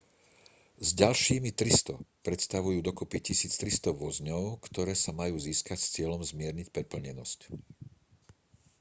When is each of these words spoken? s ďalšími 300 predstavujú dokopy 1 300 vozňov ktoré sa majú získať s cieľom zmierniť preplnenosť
s 0.87 0.97
ďalšími 1.01 1.49
300 1.59 1.97
predstavujú 2.25 2.79
dokopy 2.89 3.17
1 3.21 3.53
300 3.61 3.93
vozňov 4.03 4.43
ktoré 4.67 4.93
sa 5.03 5.11
majú 5.21 5.35
získať 5.47 5.77
s 5.81 5.91
cieľom 5.95 6.21
zmierniť 6.31 6.67
preplnenosť 6.75 7.39